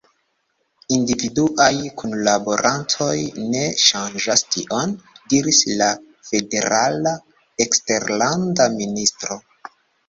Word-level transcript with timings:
Individuaj 0.95 1.75
kunlaborantoj 1.99 3.11
ne 3.51 3.63
ŝanĝas 3.89 4.45
tion," 4.57 4.97
diris 5.35 5.63
la 5.85 5.93
Federala 6.33 7.15
Eksterlanda 7.69 8.71
Ministro. 8.83 9.45